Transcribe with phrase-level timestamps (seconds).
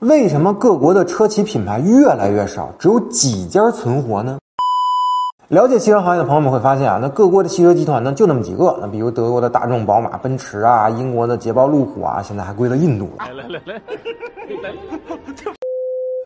[0.00, 4.38] 为什么各国的车企品牌越来越少，只有几家存活呢？
[5.48, 13.26] 了解汽车行业的朋友们会发现啊，那各国的汽车集团呢就那么几个，那比如德国的大众、宝马、奔驰啊，英国的捷豹、路虎啊，现在还归了印度了。
[13.26, 13.82] 来来来，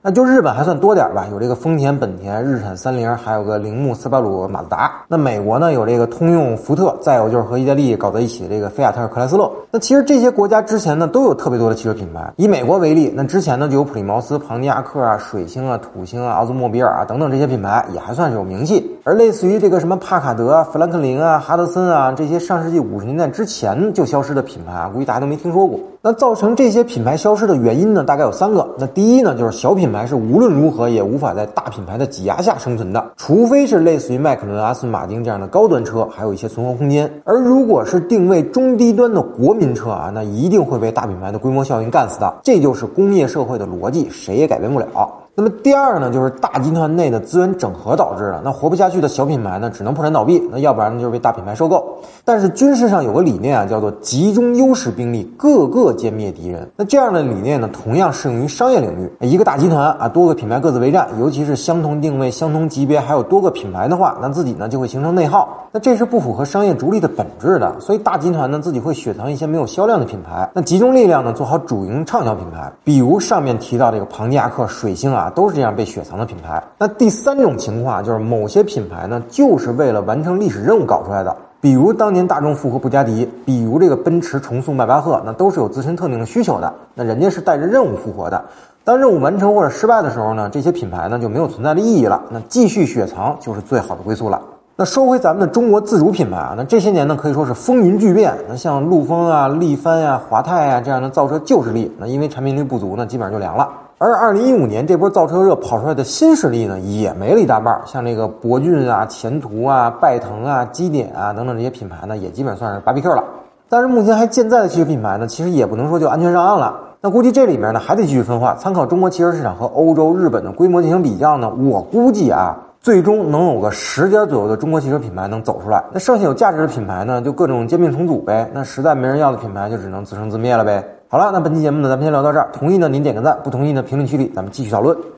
[0.05, 4.91] 那就日本还算多点吧，有这个丰田、本田、日产、三菱，还有个铃木、斯巴鲁、马自达。
[5.07, 9.49] 那美国呢有这个通用、福特，再有就是和意大利搞在一起的这个菲亚特、克莱斯勒。
[9.71, 12.33] 那其实这些国家之前呢都有特别多的汽车品牌。
[12.37, 18.99] 以美国为例，那之前呢就有普利茅斯、庞尼亚克啊、水星啊、土星啊、奥兹莫比尔啊等等这些品牌，也还算是有名气。
[19.05, 25.81] 而类似于这个什么帕卡德啊、富兰克林啊、哈德森啊这些上世纪五十年代之前就消失的品牌啊，估计大家都没听说过。
[26.01, 28.69] 那造成这些品牌消失的原因呢，大概有三个。
[28.79, 37.13] 那第一呢，就是小品牌是无论如何也无法在大品牌的挤压下生存的，除非是类似于迈凯伦、阿斯顿马丁这样的高端车，还有一些存活空间。
[37.25, 42.33] 而如果是定位中低端的国民车啊，那一定会被大品牌的规模效应干死的。
[42.45, 44.87] 这就是工业社会的逻辑，谁也改变不了。
[45.35, 48.43] 那么第二呢，就是大集团内的资源整合导致的。
[48.45, 51.97] 那活不下去的小品牌呢，只能破产倒闭；那要不然呢，就是被大品牌收购。
[52.23, 56.71] 但是军事上有个理念啊，叫做集中优势兵力，各个歼灭敌人。
[56.77, 59.11] 那这样的理念呢，同样适用于商业领域。
[59.27, 65.49] 一个大集团啊，多个品牌各自为战，尤其是相同定位、相同级别，还有多个品牌的话，那自己呢就会形成内耗。
[65.73, 67.75] 那这是不符合商业逐利的本质的。
[67.81, 72.71] 所以大集团呢，自己会雪藏一些没有销量的品牌，那集中力量呢，做好主营畅销品牌。
[72.85, 76.63] 比如上面提到这个庞尼亚克、水星啊，啊都是这样被雪藏的品牌。
[76.79, 81.35] 那第三种情况就是某些品牌呢，就是为了完成历史任务搞出来的。
[81.61, 86.75] 比如当年大众复活布加迪，比如这个奔驰重塑迈巴赫，那都是有自身特定的需求的。
[86.95, 88.45] 那人家是带着任务复活的。
[88.85, 92.21] 当任务完成或者失败的时候呢，这些品牌呢就没有存在的意义了。
[92.31, 94.43] 那继续雪藏就是最好的归宿了。
[94.75, 98.35] 那说回咱们的中国自主品牌啊，那这些年呢可以说是风云巨变。
[98.49, 103.69] 那像陆风啊、力帆呀、华泰呀这样的造车旧势力，那因为产品力不足呢，基本上就凉了。
[103.99, 107.79] 而二零一五年这波造车热跑出来的新势力呢，也没了一大半。
[107.85, 113.23] 像这个博骏啊、前途啊、拜腾啊、基点啊等等这些品牌呢，也基本算是巴比 Q 了。
[113.69, 116.75] 但是目前还健在的汽车品牌呢，其实也不能说就安全上岸了。
[117.03, 121.51] 那估计这里面呢还得继续分化，参考中国汽车市场和欧洲、日本的规模进行比较呢。
[121.51, 125.85] 我估计啊，最终能有个十家左右的中国汽车品牌能走出来。
[125.93, 128.51] 那剩下有价值的品牌呢，就各种兼并重组呗。
[128.53, 130.85] 那实在没人要的品牌，就只能自生自灭了呗。
[131.07, 132.49] 好了，那本期节目呢，咱们先聊到这儿。
[132.53, 134.97] 同意呢，您点个赞；不同意呢，评论区里咱们继续讨论。